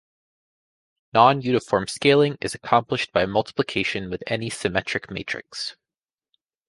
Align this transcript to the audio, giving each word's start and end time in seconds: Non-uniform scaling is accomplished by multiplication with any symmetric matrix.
Non-uniform 1.13 1.85
scaling 1.85 2.35
is 2.41 2.55
accomplished 2.55 3.11
by 3.13 3.27
multiplication 3.27 4.09
with 4.09 4.23
any 4.25 4.49
symmetric 4.49 5.11
matrix. 5.11 5.75